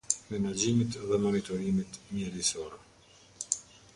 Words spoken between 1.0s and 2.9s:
dhe monitorimit mjedisor.